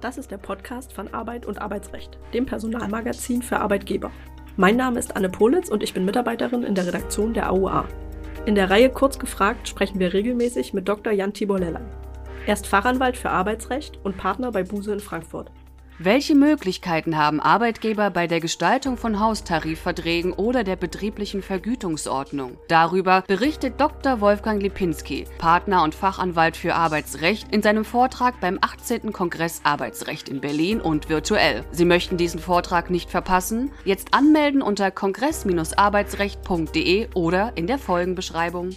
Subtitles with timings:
[0.00, 4.10] Das ist der Podcast von Arbeit und Arbeitsrecht, dem Personalmagazin für Arbeitgeber.
[4.56, 7.84] Mein Name ist Anne Politz und ich bin Mitarbeiterin in der Redaktion der AUA.
[8.46, 11.12] In der Reihe Kurz gefragt sprechen wir regelmäßig mit Dr.
[11.12, 11.82] Jan Tibor Lellay.
[12.46, 15.50] Er ist Fachanwalt für Arbeitsrecht und Partner bei Buse in Frankfurt.
[16.02, 22.56] Welche Möglichkeiten haben Arbeitgeber bei der Gestaltung von Haustarifverträgen oder der betrieblichen Vergütungsordnung?
[22.68, 24.22] Darüber berichtet Dr.
[24.22, 29.12] Wolfgang Lipinski, Partner und Fachanwalt für Arbeitsrecht, in seinem Vortrag beim 18.
[29.12, 31.66] Kongress Arbeitsrecht in Berlin und virtuell.
[31.70, 33.70] Sie möchten diesen Vortrag nicht verpassen?
[33.84, 38.70] Jetzt anmelden unter kongress-arbeitsrecht.de oder in der Folgenbeschreibung.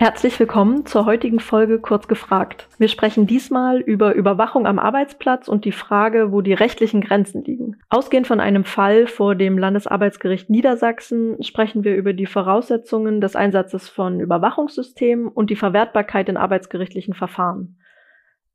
[0.00, 2.68] Herzlich willkommen zur heutigen Folge Kurz gefragt.
[2.78, 7.76] Wir sprechen diesmal über Überwachung am Arbeitsplatz und die Frage, wo die rechtlichen Grenzen liegen.
[7.90, 13.90] Ausgehend von einem Fall vor dem Landesarbeitsgericht Niedersachsen sprechen wir über die Voraussetzungen des Einsatzes
[13.90, 17.76] von Überwachungssystemen und die Verwertbarkeit in arbeitsgerichtlichen Verfahren.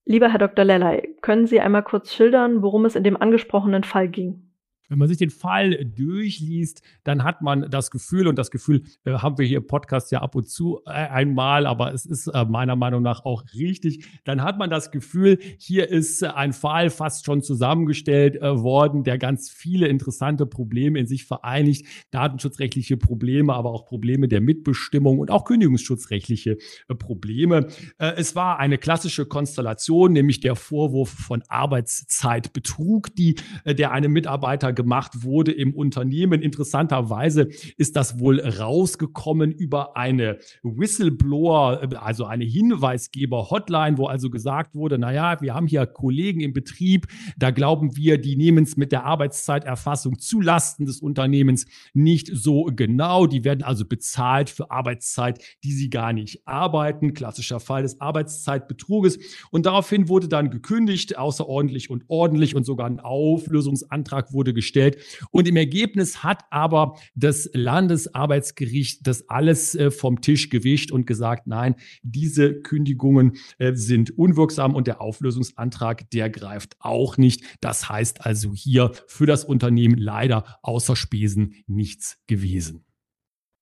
[0.04, 0.66] Lieber Herr Dr.
[0.66, 4.50] Lellay, können Sie einmal kurz schildern, worum es in dem angesprochenen Fall ging?
[4.90, 9.14] Wenn man sich den Fall durchliest, dann hat man das Gefühl, und das Gefühl äh,
[9.14, 12.46] haben wir hier im Podcast ja ab und zu äh, einmal, aber es ist äh,
[12.46, 17.26] meiner Meinung nach auch richtig, dann hat man das Gefühl, hier ist ein Fall fast
[17.26, 23.72] schon zusammengestellt äh, worden, der ganz viele interessante Probleme in sich vereinigt, datenschutzrechtliche Probleme, aber
[23.72, 27.68] auch Probleme der Mitbestimmung und auch kündigungsschutzrechtliche äh, Probleme.
[27.98, 34.74] Äh, es war eine klassische Konstellation, nämlich der Vorwurf von Arbeitszeitbetrug, die der eine Mitarbeiter
[34.76, 36.42] gemacht wurde im Unternehmen.
[36.42, 44.98] Interessanterweise ist das wohl rausgekommen über eine Whistleblower, also eine Hinweisgeber-Hotline, wo also gesagt wurde,
[44.98, 49.06] naja, wir haben hier Kollegen im Betrieb, da glauben wir, die nehmen es mit der
[49.06, 53.26] Arbeitszeiterfassung zulasten des Unternehmens nicht so genau.
[53.28, 57.14] Die werden also bezahlt für Arbeitszeit, die sie gar nicht arbeiten.
[57.14, 59.20] Klassischer Fall des Arbeitszeitbetruges.
[59.52, 64.98] Und daraufhin wurde dann gekündigt, außerordentlich und ordentlich und sogar ein Auflösungsantrag wurde gestellt gestellt.
[65.32, 71.48] Und im Ergebnis hat aber das Landesarbeitsgericht das alles äh, vom Tisch gewischt und gesagt,
[71.48, 77.44] nein, diese Kündigungen äh, sind unwirksam und der Auflösungsantrag, der greift auch nicht.
[77.62, 82.86] Das heißt also hier für das Unternehmen leider außer Spesen nichts gewesen.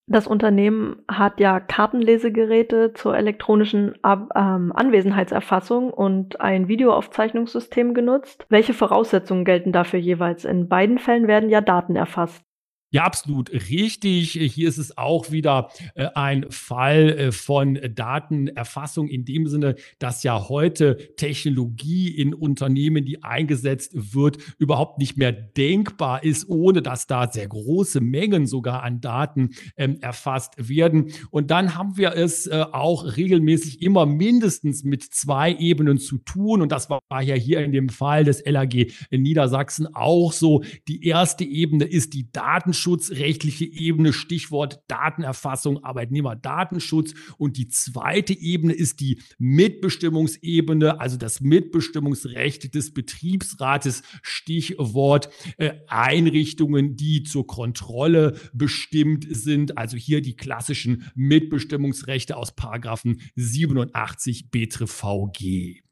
[0.06, 8.46] Das Unternehmen hat ja Kartenlesegeräte zur elektronischen Ab ähm, Anwesenheitserfassung und ein Videoaufzeichnungssystem genutzt.
[8.50, 10.44] Welche Voraussetzungen gelten dafür jeweils?
[10.44, 12.44] In beiden Fällen werden ja Daten erfasst.
[12.94, 14.34] Ja, absolut richtig.
[14.34, 20.22] Hier ist es auch wieder äh, ein Fall äh, von Datenerfassung in dem Sinne, dass
[20.22, 27.08] ja heute Technologie in Unternehmen, die eingesetzt wird, überhaupt nicht mehr denkbar ist, ohne dass
[27.08, 31.14] da sehr große Mengen sogar an Daten ähm, erfasst werden.
[31.32, 36.62] Und dann haben wir es äh, auch regelmäßig immer mindestens mit zwei Ebenen zu tun.
[36.62, 38.76] Und das war ja hier in dem Fall des LAG
[39.10, 40.62] in Niedersachsen auch so.
[40.88, 47.14] Die erste Ebene ist die Datenschutz datenschutzrechtliche Ebene, Stichwort Datenerfassung, Arbeitnehmerdatenschutz.
[47.38, 56.96] Und die zweite Ebene ist die Mitbestimmungsebene, also das Mitbestimmungsrecht des Betriebsrates, Stichwort äh, Einrichtungen,
[56.96, 59.78] die zur Kontrolle bestimmt sind.
[59.78, 65.83] Also hier die klassischen Mitbestimmungsrechte aus Paragraphen 87 BTRVG.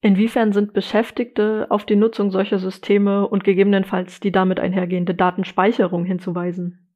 [0.00, 6.87] Inwiefern sind Beschäftigte auf die Nutzung solcher Systeme und gegebenenfalls die damit einhergehende Datenspeicherung hinzuweisen?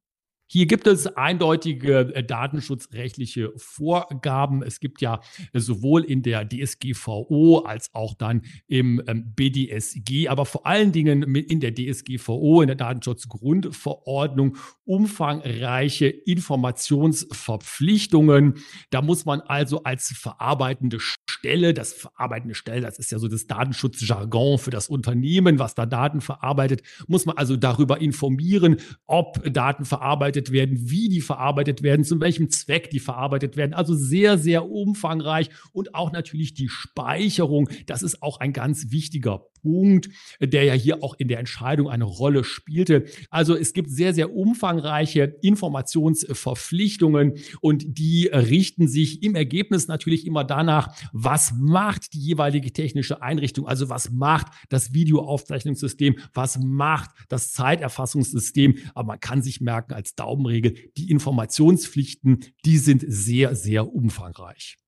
[0.47, 4.61] Hier gibt es eindeutige äh, datenschutzrechtliche Vorgaben.
[4.61, 5.21] Es gibt ja
[5.51, 11.23] äh, sowohl in der DSGVO als auch dann im ähm, BDSG, aber vor allen Dingen
[11.35, 18.55] in der DSGVO, in der Datenschutzgrundverordnung, umfangreiche Informationsverpflichtungen.
[18.91, 23.47] Da muss man also als verarbeitende Stelle, das verarbeitende Stelle, das ist ja so das
[23.47, 28.75] Datenschutzjargon für das Unternehmen, was da Daten verarbeitet, muss man also darüber informieren,
[29.07, 33.73] ob Daten verarbeitet verarbeitet werden, wie die verarbeitet werden, zu welchem Zweck die verarbeitet werden.
[33.73, 37.69] Also sehr, sehr umfangreich und auch natürlich die Speicherung.
[37.85, 40.09] Das ist auch ein ganz wichtiger Punkt,
[40.41, 43.05] der ja hier auch in der Entscheidung eine Rolle spielte.
[43.29, 50.43] Also es gibt sehr, sehr umfangreiche Informationsverpflichtungen und die richten sich im Ergebnis natürlich immer
[50.43, 57.53] danach, was macht die jeweilige technische Einrichtung, also was macht das Videoaufzeichnungssystem, was macht das
[57.53, 58.77] Zeiterfassungssystem.
[58.93, 64.82] Aber man kann sich merken als Daumenregel, die Informationspflichten, die sind sehr, sehr umfangreich.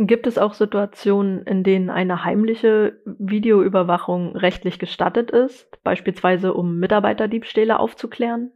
[0.00, 7.80] Gibt es auch Situationen, in denen eine heimliche Videoüberwachung rechtlich gestattet ist, beispielsweise um Mitarbeiterdiebstähle
[7.80, 8.52] aufzuklären?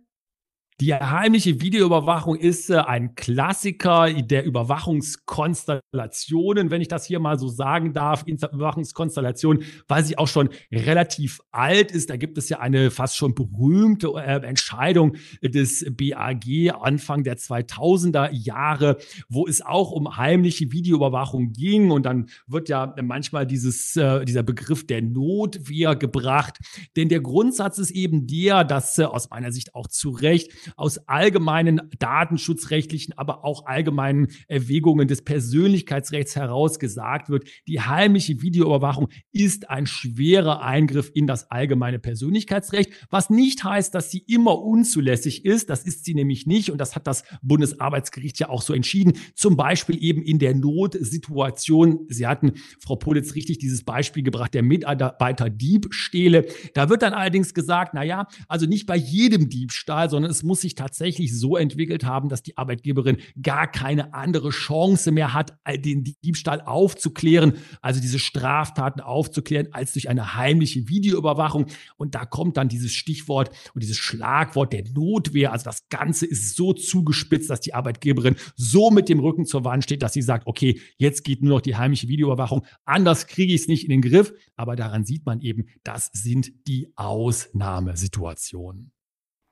[0.82, 7.46] Die heimliche Videoüberwachung ist äh, ein Klassiker der Überwachungskonstellationen, wenn ich das hier mal so
[7.46, 8.24] sagen darf.
[8.26, 12.10] Überwachungskonstellation, weil sie auch schon relativ alt ist.
[12.10, 18.32] Da gibt es ja eine fast schon berühmte äh, Entscheidung des BAG Anfang der 2000er
[18.32, 18.96] Jahre,
[19.28, 21.92] wo es auch um heimliche Videoüberwachung ging.
[21.92, 26.58] Und dann wird ja manchmal dieses, äh, dieser Begriff der Notwehr gebracht.
[26.96, 31.80] Denn der Grundsatz ist eben der, dass aus meiner Sicht auch zu Recht aus allgemeinen
[31.98, 39.86] datenschutzrechtlichen, aber auch allgemeinen Erwägungen des Persönlichkeitsrechts heraus gesagt wird, die heimliche Videoüberwachung ist ein
[39.86, 45.70] schwerer Eingriff in das allgemeine Persönlichkeitsrecht, was nicht heißt, dass sie immer unzulässig ist.
[45.70, 49.14] Das ist sie nämlich nicht und das hat das Bundesarbeitsgericht ja auch so entschieden.
[49.34, 52.06] Zum Beispiel eben in der Notsituation.
[52.08, 56.46] Sie hatten, Frau Politz, richtig dieses Beispiel gebracht, der Mitarbeiter-Diebstähle.
[56.74, 60.61] Da wird dann allerdings gesagt, na ja, also nicht bei jedem Diebstahl, sondern es muss
[60.62, 65.52] sich tatsächlich so entwickelt haben, dass die Arbeitgeberin gar keine andere Chance mehr hat,
[65.84, 71.66] den Diebstahl aufzuklären, also diese Straftaten aufzuklären, als durch eine heimliche Videoüberwachung.
[71.96, 75.52] Und da kommt dann dieses Stichwort und dieses Schlagwort der Notwehr.
[75.52, 79.84] Also das Ganze ist so zugespitzt, dass die Arbeitgeberin so mit dem Rücken zur Wand
[79.84, 82.64] steht, dass sie sagt, okay, jetzt geht nur noch die heimliche Videoüberwachung.
[82.84, 84.32] Anders kriege ich es nicht in den Griff.
[84.56, 88.92] Aber daran sieht man eben, das sind die Ausnahmesituationen.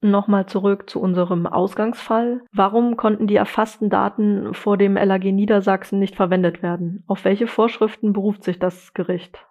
[0.02, 2.42] Nochmal zurück zu unserem Ausgangsfall.
[2.52, 7.04] Warum konnten die erfassten Daten vor dem LAG Niedersachsen nicht verwendet werden?
[7.06, 9.46] Auf welche Vorschriften beruft sich das Gericht?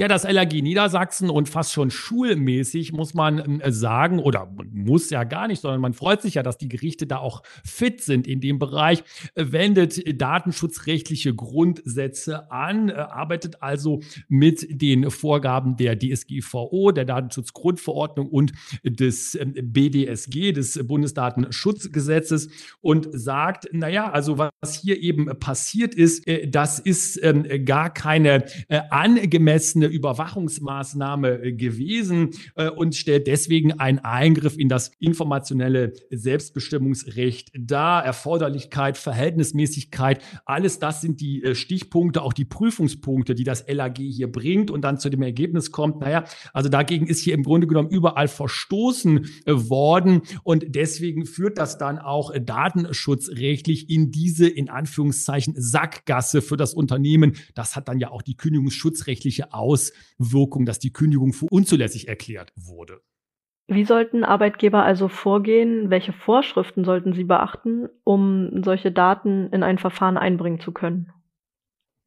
[0.00, 5.24] Ja, das LAG Niedersachsen und fast schon schulmäßig muss man äh, sagen, oder muss ja
[5.24, 8.40] gar nicht, sondern man freut sich ja, dass die Gerichte da auch fit sind in
[8.40, 9.02] dem Bereich,
[9.34, 18.28] äh, wendet datenschutzrechtliche Grundsätze an, äh, arbeitet also mit den Vorgaben der DSGVO, der Datenschutzgrundverordnung
[18.28, 18.52] und
[18.84, 22.50] des ähm, BDSG, des Bundesdatenschutzgesetzes
[22.80, 28.44] und sagt, naja, also was hier eben passiert ist, das ist ähm, gar keine
[28.90, 38.04] angemessene Überwachungsmaßnahme äh, gewesen äh, und stellt deswegen einen Eingriff in das informationelle Selbstbestimmungsrecht dar.
[38.04, 44.30] Erforderlichkeit, Verhältnismäßigkeit, alles das sind die äh, Stichpunkte, auch die Prüfungspunkte, die das LAG hier
[44.30, 47.90] bringt und dann zu dem Ergebnis kommt, naja, also dagegen ist hier im Grunde genommen
[47.90, 56.42] überall verstoßen worden und deswegen führt das dann auch datenschutzrechtlich in diese in Anführungszeichen Sackgasse
[56.42, 57.34] für das Unternehmen.
[57.54, 62.52] Das hat dann ja auch die kündigungsschutzrechtliche Aus Auswirkung, dass die Kündigung für unzulässig erklärt
[62.56, 63.00] wurde.
[63.68, 65.90] Wie sollten Arbeitgeber also vorgehen?
[65.90, 71.12] Welche Vorschriften sollten sie beachten, um solche Daten in ein Verfahren einbringen zu können?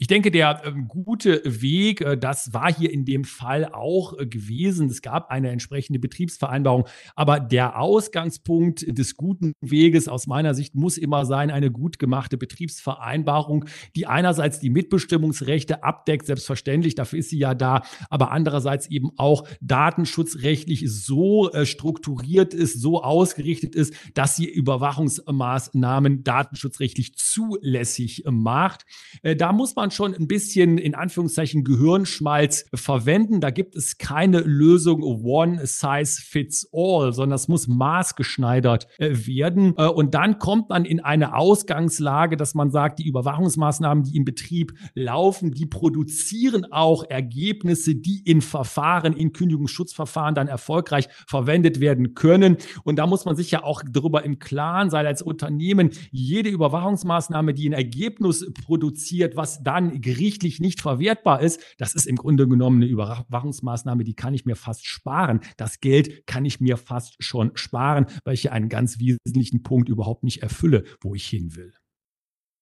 [0.01, 4.25] Ich denke, der äh, gute Weg, äh, das war hier in dem Fall auch äh,
[4.25, 4.89] gewesen.
[4.89, 10.97] Es gab eine entsprechende Betriebsvereinbarung, aber der Ausgangspunkt des guten Weges aus meiner Sicht muss
[10.97, 13.65] immer sein, eine gut gemachte Betriebsvereinbarung,
[13.95, 19.47] die einerseits die Mitbestimmungsrechte abdeckt, selbstverständlich, dafür ist sie ja da, aber andererseits eben auch
[19.61, 28.87] datenschutzrechtlich so äh, strukturiert ist, so ausgerichtet ist, dass sie Überwachungsmaßnahmen datenschutzrechtlich zulässig macht.
[29.21, 33.41] Äh, da muss man schon ein bisschen in Anführungszeichen Gehirnschmalz verwenden.
[33.41, 39.73] Da gibt es keine Lösung one size fits all, sondern es muss maßgeschneidert äh, werden.
[39.77, 44.25] Äh, und dann kommt man in eine Ausgangslage, dass man sagt, die Überwachungsmaßnahmen, die im
[44.25, 52.13] Betrieb laufen, die produzieren auch Ergebnisse, die in Verfahren, in Kündigungsschutzverfahren dann erfolgreich verwendet werden
[52.13, 52.57] können.
[52.83, 57.53] Und da muss man sich ja auch darüber im Klaren sein als Unternehmen, jede Überwachungsmaßnahme,
[57.53, 62.47] die ein Ergebnis produziert, was dann dann gerichtlich nicht verwertbar ist, das ist im Grunde
[62.47, 65.41] genommen eine Überwachungsmaßnahme, die kann ich mir fast sparen.
[65.57, 69.89] Das Geld kann ich mir fast schon sparen, weil ich hier einen ganz wesentlichen Punkt
[69.89, 71.73] überhaupt nicht erfülle, wo ich hin will.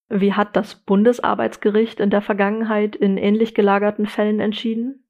[0.10, 5.04] Wie hat das Bundesarbeitsgericht in der Vergangenheit in ähnlich gelagerten Fällen entschieden?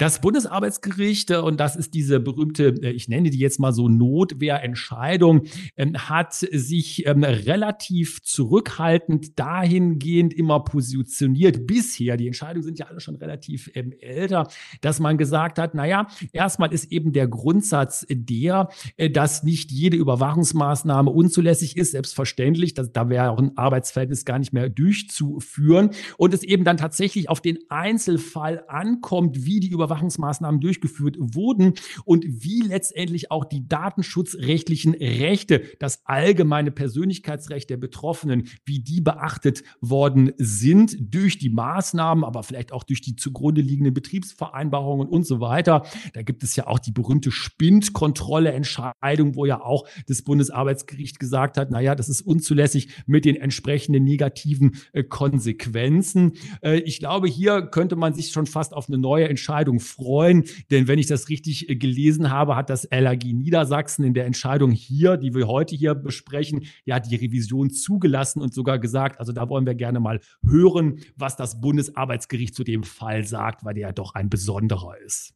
[0.00, 3.90] Das Bundesarbeitsgericht, äh, und das ist diese berühmte, äh, ich nenne die jetzt mal so
[3.90, 5.42] Notwehrentscheidung,
[5.76, 12.16] ähm, hat sich ähm, relativ zurückhaltend dahingehend immer positioniert bisher.
[12.16, 14.48] Die Entscheidungen sind ja alle schon relativ ähm, älter,
[14.80, 19.98] dass man gesagt hat, naja, erstmal ist eben der Grundsatz der, äh, dass nicht jede
[19.98, 22.72] Überwachungsmaßnahme unzulässig ist, selbstverständlich.
[22.72, 25.90] Das, da wäre auch ein Arbeitsverhältnis gar nicht mehr durchzuführen.
[26.16, 31.74] Und es eben dann tatsächlich auf den Einzelfall ankommt, wie die Überwachungsmaßnahmen Überwachungsmaßnahmen durchgeführt wurden
[32.04, 39.62] und wie letztendlich auch die datenschutzrechtlichen Rechte, das allgemeine Persönlichkeitsrecht der Betroffenen, wie die beachtet
[39.80, 45.40] worden sind durch die Maßnahmen, aber vielleicht auch durch die zugrunde liegenden Betriebsvereinbarungen und so
[45.40, 45.84] weiter.
[46.14, 51.70] Da gibt es ja auch die berühmte Spindkontrolle-Entscheidung, wo ja auch das Bundesarbeitsgericht gesagt hat,
[51.70, 56.34] naja, das ist unzulässig mit den entsprechenden negativen äh, Konsequenzen.
[56.62, 60.88] Äh, ich glaube, hier könnte man sich schon fast auf eine neue Entscheidung freuen, denn
[60.88, 65.16] wenn ich das richtig äh, gelesen habe, hat das LAG Niedersachsen in der Entscheidung hier,
[65.16, 69.66] die wir heute hier besprechen, ja die Revision zugelassen und sogar gesagt, also da wollen
[69.66, 74.14] wir gerne mal hören, was das Bundesarbeitsgericht zu dem Fall sagt, weil der ja doch
[74.14, 75.34] ein besonderer ist.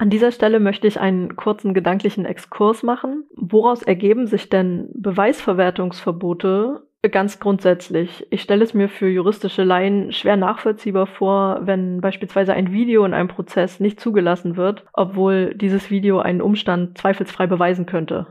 [0.00, 3.24] An dieser Stelle möchte ich einen kurzen gedanklichen Exkurs machen.
[3.36, 8.26] Woraus ergeben sich denn Beweisverwertungsverbote ganz grundsätzlich?
[8.30, 13.14] Ich stelle es mir für juristische Laien schwer nachvollziehbar vor, wenn beispielsweise ein Video in
[13.14, 18.26] einem Prozess nicht zugelassen wird, obwohl dieses Video einen Umstand zweifelsfrei beweisen könnte.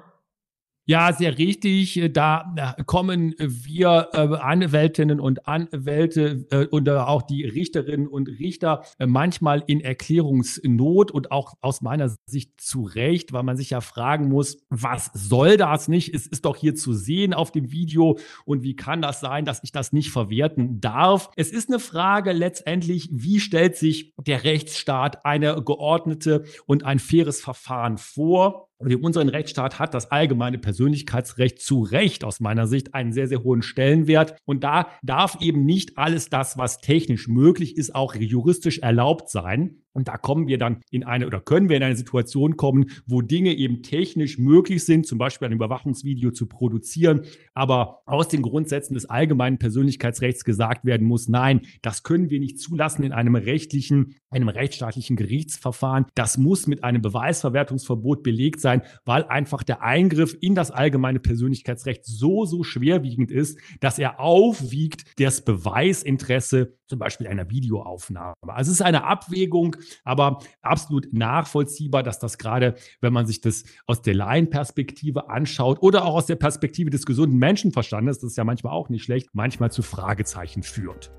[0.89, 2.01] Ja, sehr richtig.
[2.13, 9.05] Da kommen wir äh, Anwältinnen und Anwälte äh, und auch die Richterinnen und Richter äh,
[9.05, 14.29] manchmal in Erklärungsnot und auch aus meiner Sicht zu Recht, weil man sich ja fragen
[14.29, 16.12] muss, was soll das nicht?
[16.12, 19.63] Es ist doch hier zu sehen auf dem Video und wie kann das sein, dass
[19.63, 21.29] ich das nicht verwerten darf?
[21.36, 27.41] Es ist eine Frage letztendlich, wie stellt sich der Rechtsstaat eine geordnete und ein faires
[27.41, 28.68] Verfahren vor?
[28.81, 33.27] Und in unserem Rechtsstaat hat das allgemeine Persönlichkeitsrecht zu Recht aus meiner Sicht einen sehr,
[33.27, 34.38] sehr hohen Stellenwert.
[34.45, 39.81] Und da darf eben nicht alles das, was technisch möglich ist, auch juristisch erlaubt sein.
[39.99, 43.21] Und da kommen wir dann in eine oder können wir in eine Situation kommen, wo
[43.21, 48.93] Dinge eben technisch möglich sind, zum Beispiel ein Überwachungsvideo zu produzieren, aber aus den Grundsätzen
[48.93, 54.15] des allgemeinen Persönlichkeitsrechts gesagt werden muss, nein, das können wir nicht zulassen in einem rechtlichen,
[54.29, 56.05] einem rechtsstaatlichen Gerichtsverfahren.
[56.15, 62.05] Das muss mit einem Beweisverwertungsverbot belegt sein, weil einfach der Eingriff in das allgemeine Persönlichkeitsrecht
[62.05, 68.34] so, so schwerwiegend ist, dass er aufwiegt das Beweisinteresse zum Beispiel einer Videoaufnahme.
[68.48, 73.63] Also es ist eine Abwägung, aber absolut nachvollziehbar, dass das gerade, wenn man sich das
[73.86, 78.43] aus der Laienperspektive anschaut oder auch aus der Perspektive des gesunden Menschenverstandes, das ist ja
[78.43, 81.12] manchmal auch nicht schlecht, manchmal zu Fragezeichen führt.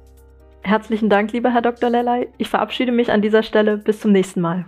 [0.62, 1.88] Herzlichen Dank, lieber Herr Dr.
[1.88, 2.28] Lellay.
[2.36, 3.78] Ich verabschiede mich an dieser Stelle.
[3.78, 4.66] Bis zum nächsten Mal.